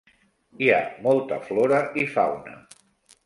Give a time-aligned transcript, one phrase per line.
[0.63, 2.57] Hi ha molta flora i fauna.